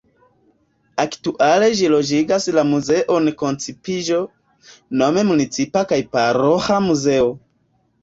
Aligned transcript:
Aktuale 1.03 1.67
ĝi 1.81 1.91
loĝigas 1.97 2.49
la 2.57 2.65
Muzeon 2.71 3.31
Koncipiĝo, 3.43 4.19
nome 5.05 5.29
municipa 5.33 5.89
kaj 5.95 6.05
paroĥa 6.19 6.85
muzeo. 6.91 7.35